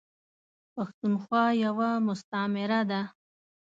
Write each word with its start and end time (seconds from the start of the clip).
پښتونخوا 0.73 1.45
یوه 1.65 1.89
مستعمیره 2.07 2.81
ده. 2.89 3.01